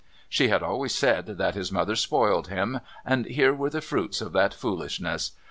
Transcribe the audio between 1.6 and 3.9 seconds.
mother spoiled him, and here were the